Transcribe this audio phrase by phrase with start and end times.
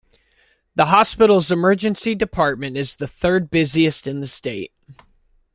[0.73, 4.71] The hospital's emergency department is the third busiest in the state.